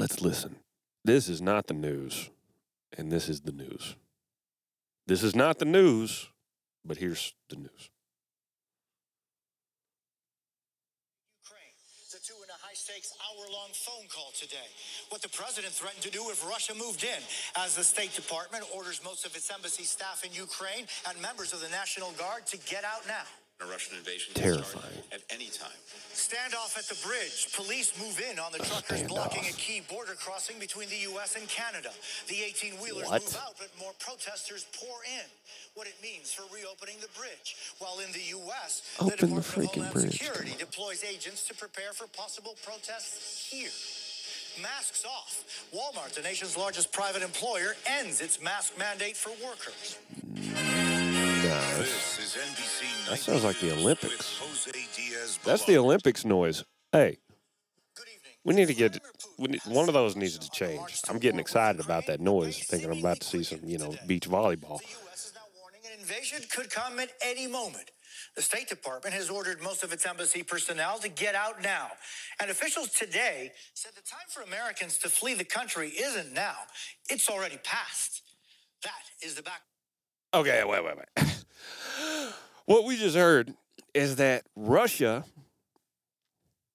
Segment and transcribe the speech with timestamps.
[0.00, 0.56] let's listen.
[1.04, 2.30] This is not the news,
[2.96, 3.96] and this is the news.
[5.06, 6.28] This is not the news,
[6.84, 7.90] but here's the news.
[11.44, 11.74] Ukraine.
[12.04, 14.70] It's a two and a high stakes hour long phone call today.
[15.10, 17.20] What the president threatened to do if Russia moved in,
[17.56, 21.60] as the State Department orders most of its embassy staff in Ukraine and members of
[21.60, 23.28] the National Guard to get out now.
[23.60, 25.04] A Russian invasion can Terrifying.
[25.12, 25.76] at any time.
[26.14, 27.52] Standoff at the bridge.
[27.54, 29.08] Police move in on the truckers Standoff.
[29.08, 31.36] blocking a key border crossing between the U.S.
[31.36, 31.90] and Canada.
[32.28, 33.20] The 18 wheelers What?
[33.22, 35.28] move out, but more protesters pour in.
[35.74, 37.56] What it means for reopening the bridge.
[37.78, 41.04] While in the U.S., Open the the Department freaking of Homeland bridge, Security come deploys
[41.04, 43.68] agents to prepare for possible protests here.
[44.62, 45.68] Masks off.
[45.72, 49.98] Walmart, the nation's largest private employer, ends its mask mandate for workers.
[51.50, 54.40] Nah, This is NBC That sounds like the Olympics.
[54.40, 56.62] with Jose Diaz that's the Olympics noise.
[56.92, 57.18] Hey,
[58.44, 59.00] we need to get
[59.36, 61.00] we need, one of those needs to change.
[61.08, 64.28] I'm getting excited about that noise, thinking I'm about to see some, you know, beach
[64.28, 64.78] volleyball.
[64.78, 65.26] The U.S.
[65.26, 67.90] is now warning an invasion could come at any moment.
[68.36, 71.88] The State Department has ordered most of its embassy personnel to get out now.
[72.40, 76.54] And officials today said the time for Americans to flee the country isn't now,
[77.08, 78.22] it's already passed.
[78.84, 79.62] That is the back.
[80.32, 81.34] Okay, wait, wait, wait.
[82.70, 83.52] what we just heard
[83.94, 85.24] is that Russia,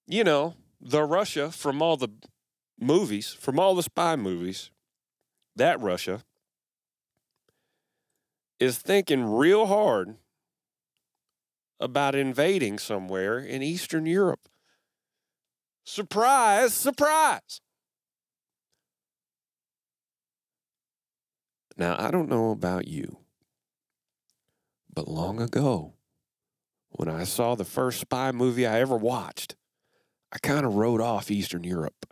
[0.07, 2.09] you know, the Russia from all the
[2.77, 4.71] movies, from all the spy movies,
[5.55, 6.25] that Russia
[8.59, 10.17] is thinking real hard
[11.79, 14.49] about invading somewhere in Eastern Europe.
[15.85, 17.61] Surprise, surprise.
[21.77, 23.19] Now, I don't know about you,
[24.95, 25.93] but long ago,
[26.89, 29.55] when I saw the first spy movie I ever watched,
[30.31, 32.05] I kind of wrote off Eastern Europe.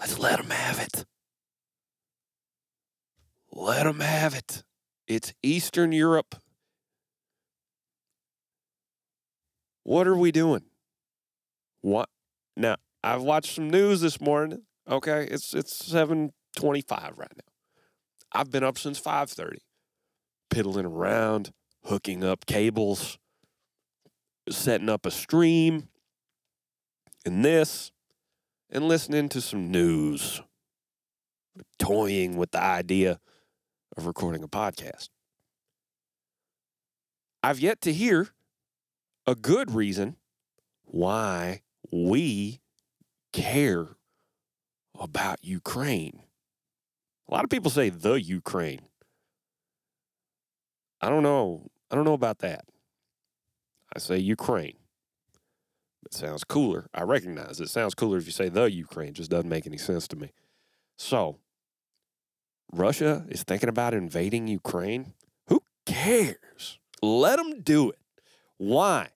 [0.00, 1.04] Let's let them have it.
[3.52, 4.62] Let them have it.
[5.06, 6.36] It's Eastern Europe.
[9.84, 10.64] What are we doing?
[11.80, 12.08] What?
[12.56, 14.62] Now, I've watched some news this morning.
[14.88, 17.52] Okay, it's it's 7:25 right now.
[18.32, 19.58] I've been up since 5:30,
[20.50, 21.52] piddling around,
[21.84, 23.18] hooking up cables,
[24.48, 25.88] setting up a stream,
[27.24, 27.92] and this,
[28.70, 30.42] and listening to some news,
[31.78, 33.20] toying with the idea
[33.96, 35.08] of recording a podcast.
[37.42, 38.28] I've yet to hear
[39.26, 40.16] a good reason
[40.84, 42.60] why we
[43.32, 43.96] care
[44.98, 46.22] about Ukraine.
[47.28, 48.87] A lot of people say the Ukraine.
[51.00, 51.70] I don't know.
[51.90, 52.64] I don't know about that.
[53.94, 54.76] I say Ukraine.
[56.04, 56.88] It sounds cooler.
[56.94, 59.08] I recognize it sounds cooler if you say the Ukraine.
[59.08, 60.32] It just doesn't make any sense to me.
[60.96, 61.38] So,
[62.72, 65.14] Russia is thinking about invading Ukraine.
[65.48, 66.78] Who cares?
[67.02, 67.98] Let them do it.
[68.56, 69.08] Why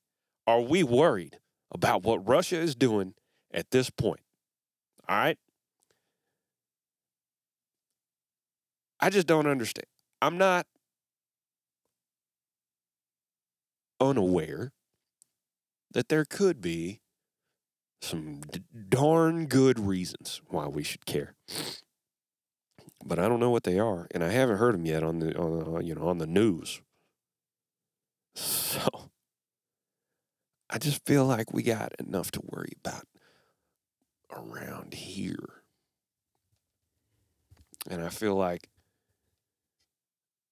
[0.46, 1.38] are we worried
[1.70, 3.14] about what Russia is doing
[3.52, 4.20] at this point?
[5.08, 5.38] All right.
[9.00, 9.86] I just don't understand.
[10.20, 10.66] I'm not
[14.02, 14.72] unaware
[15.92, 17.00] that there could be
[18.00, 21.34] some d- darn good reasons why we should care.
[23.04, 25.36] But I don't know what they are, and I haven't heard them yet on the
[25.36, 26.80] on, uh, you know on the news.
[28.34, 29.10] So
[30.70, 33.06] I just feel like we got enough to worry about
[34.30, 35.62] around here.
[37.88, 38.70] And I feel like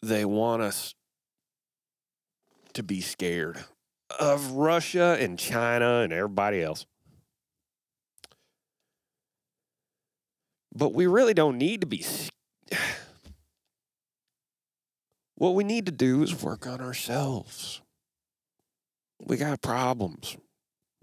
[0.03, 0.95] they want us
[2.81, 3.63] to be scared
[4.19, 6.87] of Russia and China and everybody else.
[10.75, 12.05] But we really don't need to be.
[15.37, 17.81] What we need to do is work on ourselves.
[19.27, 20.37] We got problems.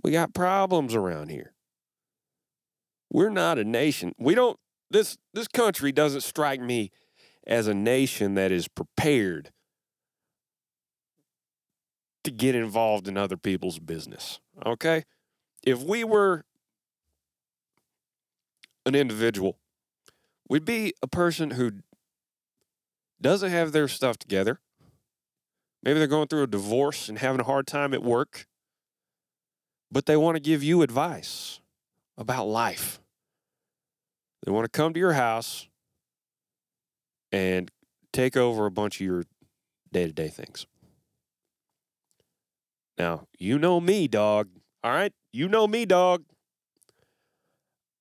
[0.04, 1.54] We got problems around here.
[3.12, 4.14] We're not a nation.
[4.20, 4.60] We don't
[4.92, 6.92] this this country doesn't strike me
[7.48, 9.52] as a nation that is prepared
[12.28, 14.42] to get involved in other people's business.
[14.66, 15.06] Okay?
[15.64, 16.44] If we were
[18.86, 19.58] an individual,
[20.50, 21.72] we'd be a person who
[23.22, 24.60] doesn't have their stuff together.
[25.82, 28.46] Maybe they're going through a divorce and having a hard time at work,
[29.90, 31.62] but they want to give you advice
[32.18, 33.00] about life.
[34.44, 35.70] They want to come to your house
[37.32, 37.72] and
[38.12, 39.24] take over a bunch of your
[39.94, 40.66] day to day things.
[42.98, 44.50] Now, you know me, dog.
[44.84, 45.14] All right?
[45.32, 46.24] You know me, dog.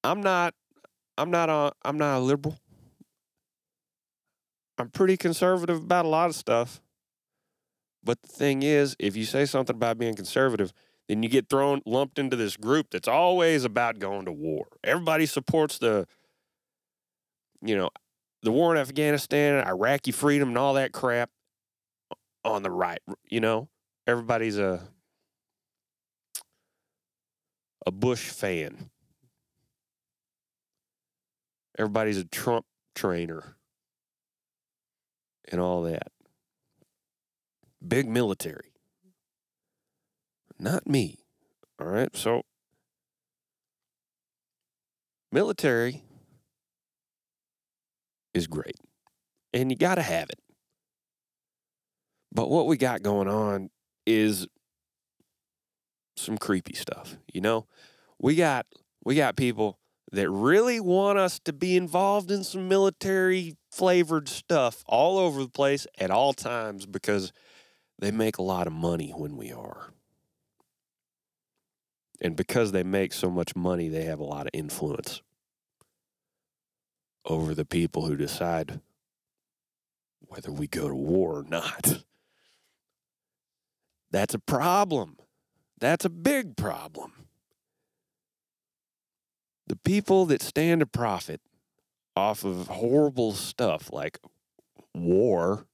[0.04, 0.54] I'm not
[1.18, 2.58] I'm not a I'm not a liberal.
[4.78, 6.80] I'm pretty conservative about a lot of stuff.
[8.04, 10.72] But the thing is, if you say something about being conservative,
[11.08, 14.66] then you get thrown lumped into this group that's always about going to war.
[14.84, 16.06] Everybody supports the
[17.62, 17.90] you know,
[18.42, 21.30] the war in Afghanistan, Iraqi freedom and all that crap
[22.44, 23.68] on the right, you know?
[24.06, 24.88] Everybody's a
[27.84, 28.90] a Bush fan.
[31.78, 33.56] Everybody's a Trump trainer
[35.50, 36.10] and all that.
[37.86, 38.72] Big military.
[40.58, 41.18] Not me.
[41.78, 42.14] All right.
[42.16, 42.42] So,
[45.30, 46.02] military
[48.34, 48.76] is great,
[49.52, 50.40] and you got to have it.
[52.32, 53.70] But what we got going on
[54.06, 54.46] is
[56.16, 57.66] some creepy stuff, you know?
[58.18, 58.66] We got
[59.04, 59.78] we got people
[60.12, 65.48] that really want us to be involved in some military flavored stuff all over the
[65.48, 67.32] place at all times because
[67.98, 69.92] they make a lot of money when we are.
[72.20, 75.22] And because they make so much money, they have a lot of influence
[77.24, 78.80] over the people who decide
[80.20, 82.04] whether we go to war or not.
[84.16, 85.18] That's a problem.
[85.78, 87.26] That's a big problem.
[89.66, 91.42] The people that stand to profit
[92.16, 94.18] off of horrible stuff like
[94.94, 95.66] war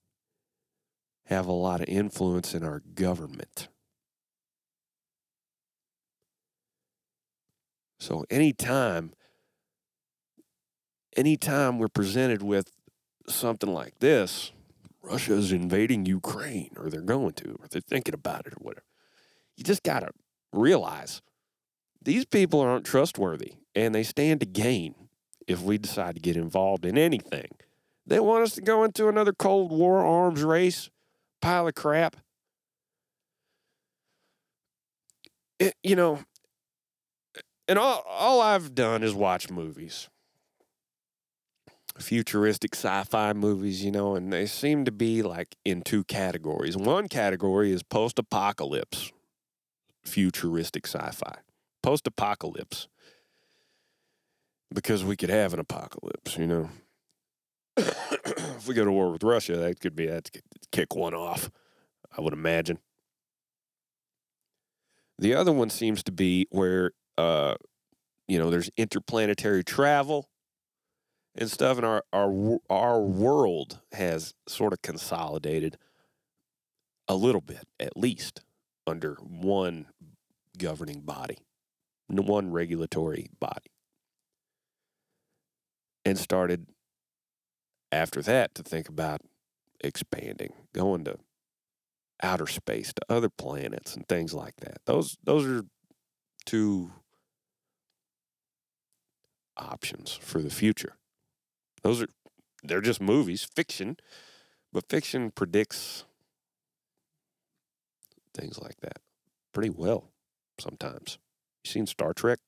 [1.26, 3.68] have a lot of influence in our government.
[8.00, 9.12] So anytime
[11.16, 12.72] anytime we're presented with
[13.28, 14.50] something like this,
[15.02, 18.86] Russia's invading Ukraine or they're going to or they're thinking about it or whatever.
[19.56, 20.10] You just got to
[20.52, 21.22] realize
[22.00, 24.94] these people aren't trustworthy and they stand to gain
[25.46, 27.48] if we decide to get involved in anything.
[28.06, 30.90] They want us to go into another Cold War arms race,
[31.40, 32.16] pile of crap.
[35.58, 36.20] It, you know,
[37.68, 40.08] and all, all I've done is watch movies,
[42.02, 46.76] futuristic sci fi movies, you know, and they seem to be like in two categories.
[46.76, 49.12] One category is post apocalypse,
[50.04, 51.36] futuristic sci fi.
[51.82, 52.88] Post apocalypse
[54.72, 56.70] because we could have an apocalypse, you know.
[57.76, 60.30] if we go to war with Russia, that could be that
[60.70, 61.50] kick one off,
[62.16, 62.78] I would imagine.
[65.18, 67.54] The other one seems to be where uh,
[68.28, 70.28] you know there's interplanetary travel
[71.34, 75.78] and stuff, and our our our world has sort of consolidated
[77.08, 78.40] a little bit, at least,
[78.86, 79.86] under one
[80.58, 81.38] governing body,
[82.08, 83.70] one regulatory body
[86.04, 86.66] and started
[87.90, 89.20] after that to think about
[89.82, 91.16] expanding, going to
[92.22, 94.78] outer space to other planets and things like that.
[94.86, 95.64] Those those are
[96.46, 96.92] two
[99.56, 100.96] options for the future.
[101.82, 102.08] Those are
[102.62, 103.96] they're just movies, fiction,
[104.72, 106.04] but fiction predicts
[108.34, 108.98] things like that
[109.52, 110.10] pretty well
[110.58, 111.18] sometimes.
[111.64, 112.38] You seen Star Trek?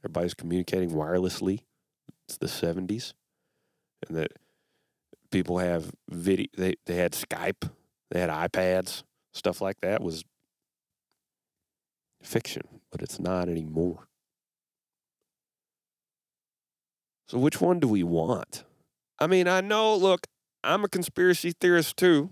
[0.00, 1.60] Everybody's communicating wirelessly
[2.28, 3.14] it's the 70s
[4.06, 4.32] and that
[5.30, 7.68] people have video they, they had skype
[8.10, 9.02] they had ipads
[9.32, 10.24] stuff like that was
[12.22, 12.62] fiction
[12.92, 14.07] but it's not anymore
[17.28, 18.64] so which one do we want
[19.18, 20.26] i mean i know look
[20.64, 22.30] i'm a conspiracy theorist too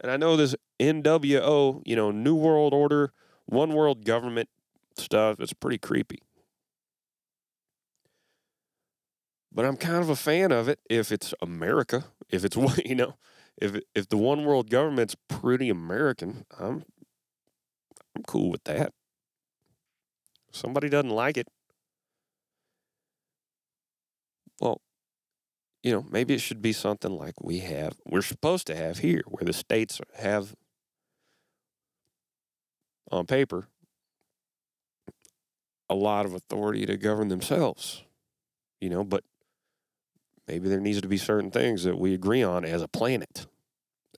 [0.00, 3.12] and i know this nwo you know new world order
[3.46, 4.48] one world government
[4.96, 6.20] stuff it's pretty creepy
[9.56, 12.04] but I'm kind of a fan of it if it's America.
[12.28, 13.14] If it's you know,
[13.56, 16.84] if if the one world government's pretty American, I'm
[18.14, 18.92] I'm cool with that.
[20.52, 21.48] Somebody doesn't like it.
[24.60, 24.80] Well,
[25.86, 29.22] you know, maybe it should be something like we have we're supposed to have here,
[29.28, 30.56] where the states have
[33.12, 33.68] on paper
[35.88, 38.02] a lot of authority to govern themselves.
[38.80, 39.22] You know, but
[40.48, 43.46] maybe there needs to be certain things that we agree on as a planet.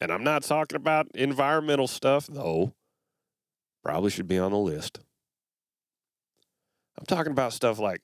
[0.00, 2.72] And I'm not talking about environmental stuff, though.
[3.84, 5.00] Probably should be on the list.
[6.98, 8.00] I'm talking about stuff like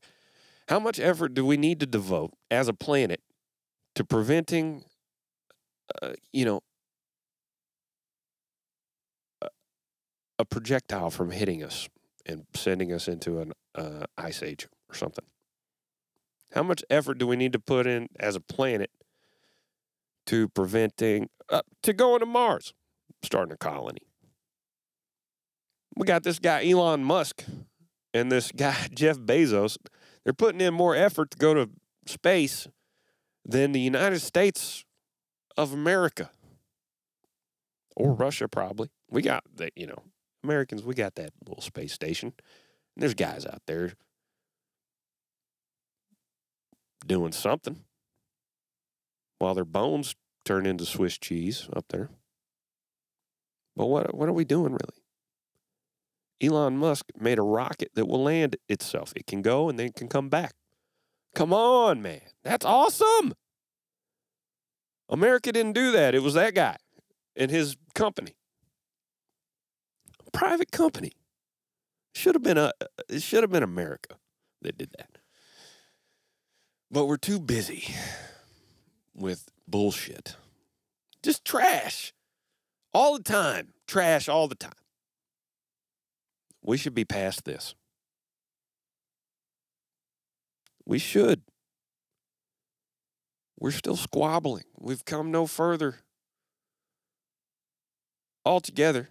[0.68, 3.22] how much effort do we need to devote as a planet
[3.94, 4.84] to preventing,
[6.02, 6.60] uh, you know,
[10.38, 11.88] a, projectile from hitting us
[12.26, 15.24] and sending us into an uh, ice age or something.
[16.54, 18.90] How much effort do we need to put in as a planet
[20.26, 22.72] to preventing uh, to going to Mars,
[23.22, 24.02] starting a colony?
[25.96, 27.44] We got this guy Elon Musk
[28.12, 29.76] and this guy Jeff Bezos.
[30.24, 31.70] They're putting in more effort to go to
[32.06, 32.68] space
[33.44, 34.84] than the United States
[35.56, 36.30] of America
[37.96, 38.22] or hmm.
[38.22, 38.90] Russia, probably.
[39.10, 40.02] We got that, you know,
[40.42, 42.32] Americans, we got that little space station.
[42.94, 43.92] And there's guys out there
[47.06, 47.80] doing something
[49.38, 52.10] while their bones turn into Swiss cheese up there.
[53.76, 55.02] But what what are we doing really?
[56.40, 59.12] Elon Musk made a rocket that will land itself.
[59.16, 60.54] It can go and then it can come back.
[61.34, 62.20] Come on, man.
[62.42, 63.34] That's awesome.
[65.08, 66.14] America didn't do that.
[66.14, 66.76] It was that guy
[67.36, 68.34] and his company.
[70.32, 71.12] Private company.
[72.14, 72.72] Should have been a
[73.08, 74.16] it should have been America
[74.62, 75.18] that did that.
[76.90, 77.92] But we're too busy
[79.14, 80.36] with bullshit.
[81.22, 82.12] Just trash.
[82.92, 83.72] All the time.
[83.88, 84.72] Trash all the time.
[86.62, 87.74] We should be past this.
[90.86, 91.42] We should.
[93.58, 94.64] We're still squabbling.
[94.78, 96.00] We've come no further
[98.44, 99.08] altogether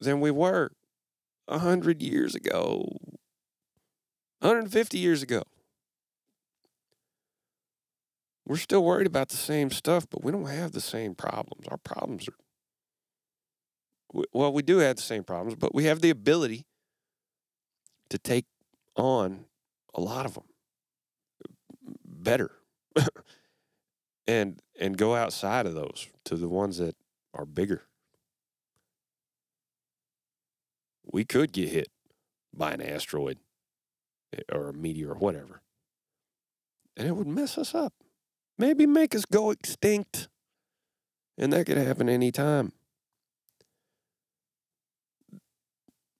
[0.00, 0.70] than we were
[1.46, 2.96] 100 years ago,
[4.40, 5.42] 150 years ago.
[8.46, 11.66] We're still worried about the same stuff, but we don't have the same problems.
[11.68, 16.66] Our problems are, well, we do have the same problems, but we have the ability
[18.08, 18.46] to take
[18.96, 19.44] on
[19.94, 20.44] a lot of them
[22.22, 22.50] better.
[24.26, 26.94] And and go outside of those to the ones that
[27.32, 27.84] are bigger.
[31.10, 31.88] We could get hit
[32.54, 33.38] by an asteroid
[34.36, 35.62] eh, or a meteor or whatever.
[36.94, 37.94] And it would mess us up.
[38.58, 40.28] Maybe make us go extinct.
[41.38, 42.72] And that could happen anytime.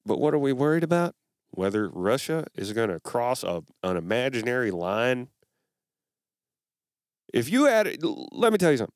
[0.07, 1.15] But what are we worried about?
[1.51, 5.29] Whether Russia is going to cross a, an imaginary line.
[7.33, 8.95] If you had, let me tell you something.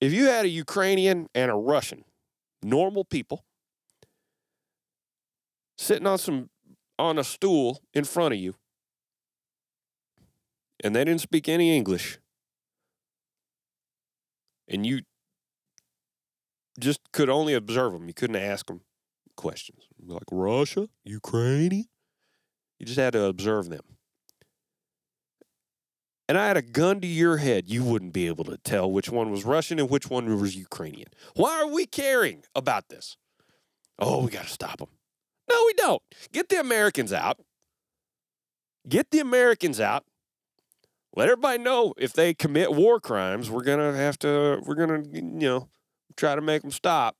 [0.00, 2.04] If you had a Ukrainian and a Russian,
[2.62, 3.44] normal people,
[5.76, 6.50] sitting on some
[6.98, 8.54] on a stool in front of you,
[10.82, 12.18] and they didn't speak any English,
[14.68, 15.02] and you
[16.80, 18.80] just could only observe them, you couldn't ask them
[19.36, 21.86] questions like Russia, Ukraine.
[22.78, 23.93] You just had to observe them.
[26.28, 29.10] And I had a gun to your head, you wouldn't be able to tell which
[29.10, 31.08] one was Russian and which one was Ukrainian.
[31.34, 33.16] Why are we caring about this?
[33.98, 34.88] Oh, we got to stop them.
[35.50, 36.02] No, we don't.
[36.32, 37.40] Get the Americans out.
[38.88, 40.04] Get the Americans out.
[41.14, 45.04] Let everybody know if they commit war crimes, we're going to have to, we're going
[45.04, 45.68] to, you know,
[46.16, 47.16] try to make them stop.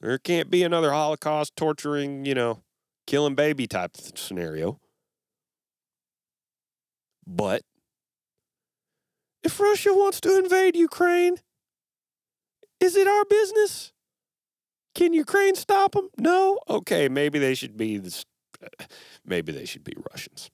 [0.00, 2.62] There can't be another Holocaust torturing, you know,
[3.06, 4.80] killing baby type scenario.
[7.26, 7.62] But
[9.42, 11.36] if Russia wants to invade Ukraine,
[12.80, 13.92] is it our business?
[14.94, 16.10] Can Ukraine stop them?
[16.18, 16.58] No.
[16.68, 18.24] Okay, maybe they should be this,
[18.62, 18.84] uh,
[19.24, 20.50] maybe they should be Russians.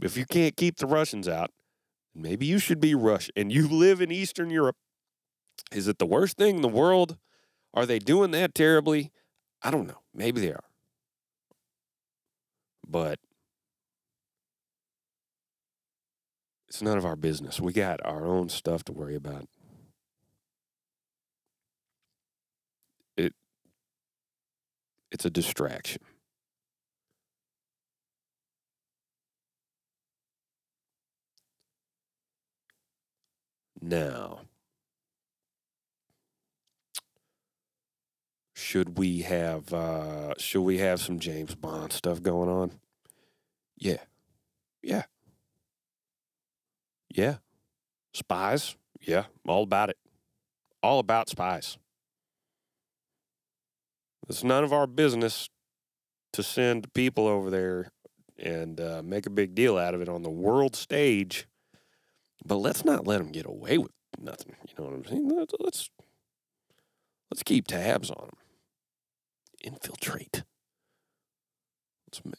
[0.00, 1.50] If you can't keep the Russians out,
[2.14, 4.76] maybe you should be Russian and you live in Eastern Europe.
[5.72, 7.18] Is it the worst thing in the world?
[7.74, 9.10] Are they doing that terribly?
[9.62, 10.02] I don't know.
[10.14, 10.64] Maybe they are.
[12.86, 13.18] But
[16.68, 17.60] it's none of our business.
[17.60, 19.48] We got our own stuff to worry about.
[23.16, 23.34] It
[25.10, 26.02] it's a distraction.
[33.80, 34.42] Now,
[38.54, 42.72] should we have uh should we have some James Bond stuff going on?
[43.78, 43.98] Yeah.
[44.82, 45.04] Yeah.
[47.10, 47.36] Yeah.
[48.12, 48.76] Spies?
[49.00, 49.98] Yeah, all about it.
[50.82, 51.78] All about spies.
[54.28, 55.48] It's none of our business
[56.32, 57.92] to send people over there
[58.36, 61.46] and uh, make a big deal out of it on the world stage.
[62.44, 64.54] But let's not let them get away with nothing.
[64.66, 65.28] You know what I'm saying?
[65.28, 65.90] Let's let's,
[67.30, 68.36] let's keep tabs on them.
[69.64, 70.44] Infiltrate.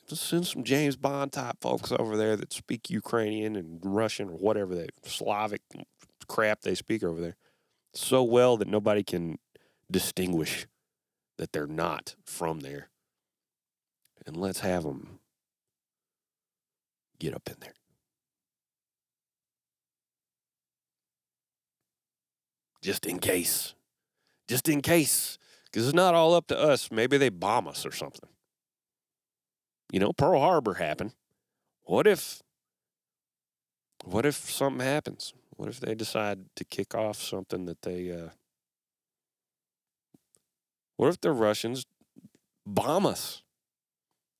[0.07, 4.75] Send some James Bond type folks over there that speak Ukrainian and Russian or whatever
[4.75, 5.61] they Slavic
[6.27, 7.35] crap they speak over there
[7.93, 9.37] so well that nobody can
[9.91, 10.67] distinguish
[11.37, 12.89] that they're not from there.
[14.25, 15.19] And let's have them
[17.19, 17.73] get up in there.
[22.81, 23.73] Just in case.
[24.47, 25.37] Just in case.
[25.65, 26.91] Because it's not all up to us.
[26.91, 28.29] Maybe they bomb us or something.
[29.91, 31.13] You know, Pearl Harbor happened.
[31.83, 32.41] What if
[34.05, 35.33] what if something happens?
[35.55, 38.29] What if they decide to kick off something that they uh
[40.97, 41.85] What if the Russians
[42.65, 43.41] bomb us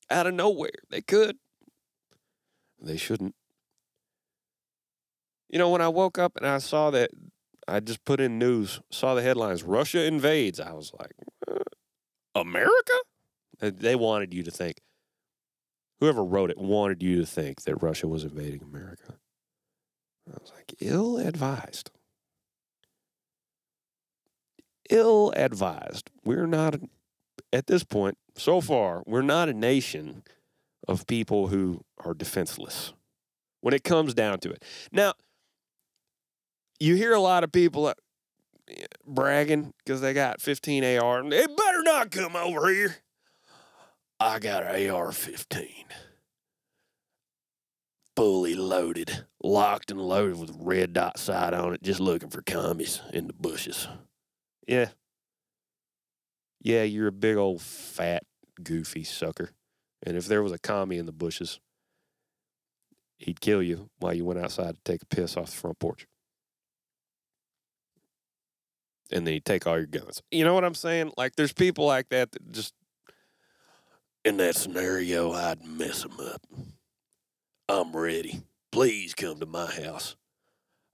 [0.10, 0.72] out of nowhere?
[0.90, 1.38] They could.
[2.82, 3.36] They shouldn't.
[5.50, 7.12] You know, when I woke up and I saw that
[7.68, 11.12] I just put in news, saw the headlines, Russia invades, I was like,
[11.48, 11.64] uh,
[12.36, 12.94] America?
[13.60, 14.82] They- They wanted you to think
[16.00, 19.16] whoever wrote it wanted you to think that Russia was invading America.
[20.28, 21.92] I was like, ill advised.
[24.90, 26.10] Ill advised.
[26.24, 26.76] We're not,
[27.52, 30.24] at this point, so far, we're not a nation
[30.88, 32.94] of people who are defenseless
[33.62, 34.64] when it comes down to it.
[34.92, 35.14] Now,
[36.80, 37.94] you hear a lot of people uh,
[39.06, 41.24] bragging because they got 15 AR.
[41.30, 42.96] They better not come over here.
[44.20, 45.86] I got an AR 15.
[48.16, 53.02] Fully loaded, locked and loaded with red dot sight on it, just looking for commies
[53.14, 53.88] in the bushes.
[54.68, 54.90] Yeah.
[56.62, 58.24] Yeah, you're a big old fat,
[58.62, 59.52] goofy sucker.
[60.04, 61.62] And if there was a commie in the bushes,
[63.18, 66.06] he'd kill you while you went outside to take a piss off the front porch.
[69.12, 70.22] And then he'd take all your guns.
[70.30, 71.14] You know what I'm saying?
[71.18, 72.74] Like, there's people like that that just
[74.26, 76.42] in that scenario, I'd mess them up.
[77.68, 78.42] I'm ready.
[78.72, 80.16] Please come to my house.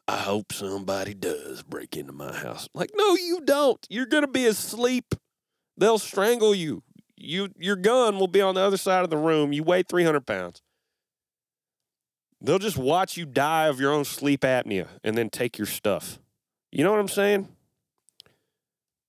[0.07, 2.69] I hope somebody does break into my house.
[2.73, 3.85] Like, no, you don't.
[3.89, 5.15] You're gonna be asleep.
[5.77, 6.83] They'll strangle you.
[7.17, 9.51] You, your gun will be on the other side of the room.
[9.51, 10.61] You weigh 300 pounds.
[12.39, 16.19] They'll just watch you die of your own sleep apnea and then take your stuff.
[16.71, 17.47] You know what I'm saying?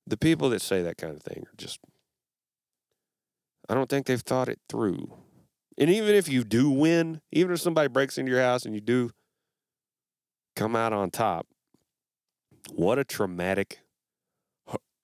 [0.06, 1.80] The people that say that kind of thing are just
[3.68, 5.12] I don't think they've thought it through.
[5.78, 8.80] And even if you do win, even if somebody breaks into your house and you
[8.80, 9.10] do
[10.54, 11.46] come out on top,
[12.72, 13.80] what a traumatic,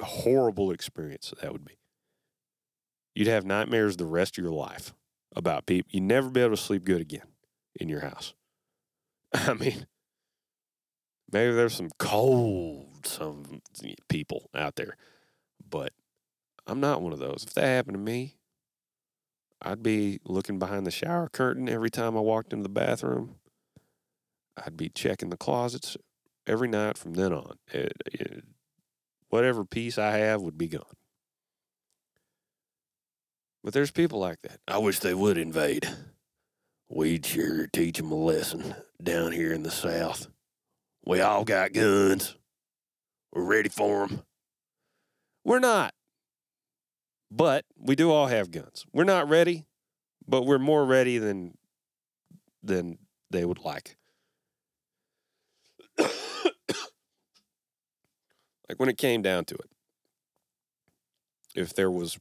[0.01, 1.79] horrible experience that would be.
[3.15, 4.95] You'd have nightmares the rest of your life
[5.37, 5.91] about people.
[5.93, 7.27] You'd never be able to sleep good again
[7.79, 8.35] in your house.
[9.35, 9.87] I mean,
[11.31, 13.61] maybe there's some cold some
[14.09, 14.97] people out there,
[15.69, 15.93] but
[16.67, 17.45] I'm not one of those.
[17.47, 18.37] If that happened to me,
[19.63, 23.37] I'd be looking behind the shower curtain every time I walked into the bathroom.
[24.57, 25.97] I'd be checking the closets
[26.47, 27.57] every night from then on.
[27.73, 28.45] It, it,
[29.29, 30.83] whatever piece I have would be gone.
[33.63, 34.59] But there's people like that.
[34.67, 35.89] I wish they would invade.
[36.89, 40.27] We'd sure teach them a lesson down here in the South.
[41.05, 42.37] We all got guns.
[43.33, 44.23] We're ready for them.
[45.45, 45.95] We're not.
[47.35, 48.85] But we do all have guns.
[48.93, 49.65] We're not ready,
[50.29, 51.57] but we're more ready than
[52.63, 52.99] than
[53.31, 53.97] they would like.
[55.99, 56.11] like
[58.77, 59.71] when it came down to it.
[61.55, 62.19] If there was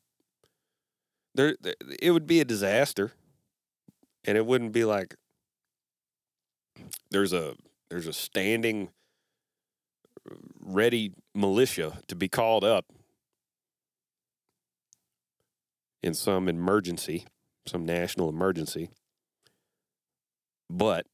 [1.36, 1.58] there
[2.00, 3.12] it would be a disaster.
[4.24, 5.16] And it wouldn't be like
[7.10, 7.56] there's a
[7.90, 8.92] there's a standing
[10.62, 12.86] ready militia to be called up
[16.04, 17.26] in some emergency,
[17.66, 18.90] some national emergency.
[20.70, 21.06] But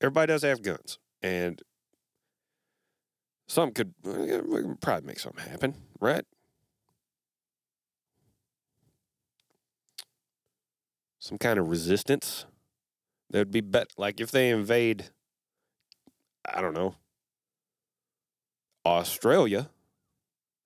[0.00, 1.60] everybody does have guns, and
[3.48, 3.94] some could
[4.80, 6.24] probably make something happen, right?
[11.18, 12.46] Some kind of resistance.
[13.30, 15.06] That would be bet like if they invade.
[16.44, 16.96] I don't know.
[18.84, 19.70] Australia,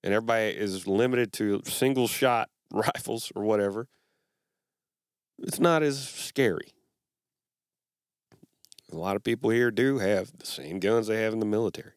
[0.02, 3.88] and everybody is limited to single shot rifles or whatever,
[5.38, 6.68] it's not as scary.
[8.92, 11.92] A lot of people here do have the same guns they have in the military.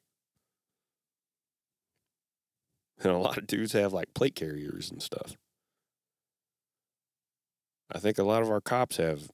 [3.01, 5.37] And a lot of dudes have like plate carriers and stuff.
[7.91, 9.31] I think a lot of our cops have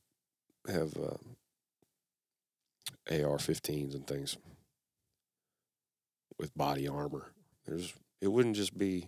[0.67, 1.17] have uh,
[3.11, 4.37] AR-15s and things
[6.39, 7.31] with body armor.
[7.65, 9.07] There's it wouldn't just be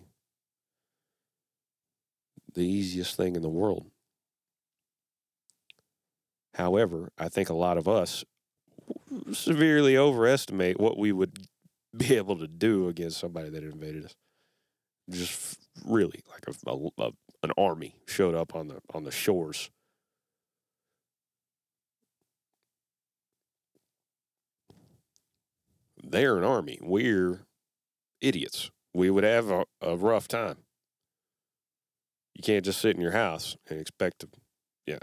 [2.54, 3.90] the easiest thing in the world.
[6.54, 8.24] However, I think a lot of us
[9.32, 11.38] severely overestimate what we would
[11.96, 14.14] be able to do against somebody that invaded us.
[15.10, 17.10] just really like a, a,
[17.42, 19.70] an army showed up on the on the shores.
[26.02, 26.78] They're an army.
[26.80, 27.46] We're
[28.20, 28.70] idiots.
[28.94, 30.58] We would have a, a rough time.
[32.38, 34.28] You can't just sit in your house and expect to,
[34.86, 34.98] yeah.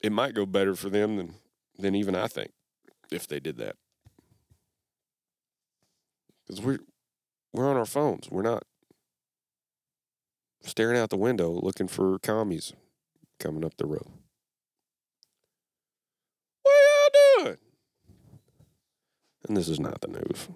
[0.00, 1.34] it might go better for them than
[1.78, 2.52] than even I think
[3.10, 3.76] if they did that.
[6.46, 6.78] Because we're
[7.52, 8.30] we're on our phones.
[8.30, 8.64] We're not
[10.62, 12.72] staring out the window looking for commies
[13.38, 14.08] coming up the road.
[16.62, 17.58] What are y'all doing?
[19.46, 20.48] And this is not the news.